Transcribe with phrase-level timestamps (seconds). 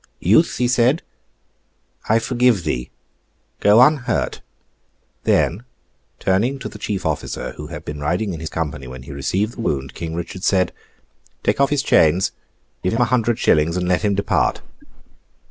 [0.19, 1.03] 'Youth!' he said,
[2.09, 2.89] 'I forgive thee.
[3.59, 4.41] Go unhurt!'
[5.25, 5.63] Then,
[6.17, 9.57] turning to the chief officer who had been riding in his company when he received
[9.57, 10.73] the wound, King Richard said:
[11.43, 12.31] 'Take off his chains,
[12.81, 14.63] give him a hundred shillings, and let him depart.